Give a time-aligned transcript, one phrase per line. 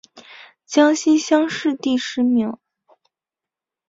[0.65, 2.57] 江西乡试第十名。